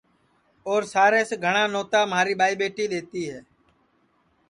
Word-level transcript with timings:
اور 0.69 0.81
سارے 0.93 1.21
سے 1.29 1.35
گھٹؔا 1.45 1.63
نوتا 1.73 1.99
مہاری 2.11 2.33
ٻائی 2.39 2.55
ٻیٹی 2.59 2.85
دؔیتی 2.91 3.23
ہے 3.31 3.39